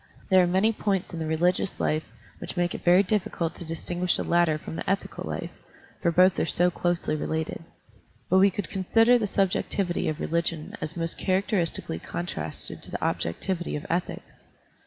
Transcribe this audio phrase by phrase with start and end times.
[0.31, 2.05] There are many points in the religious life
[2.41, 5.51] jvhich make it very difficult to distinguish the latter from the ethical life,
[6.01, 7.63] for both are so closely related.
[8.27, 13.75] But we could consider the subjectivity of religion as most characteristically contrasted to the objectivity
[13.75, 14.45] of ethics.